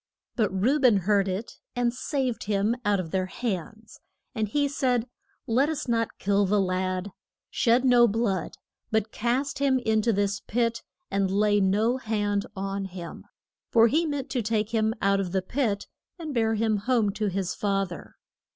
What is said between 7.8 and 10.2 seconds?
no blood; but cast him in to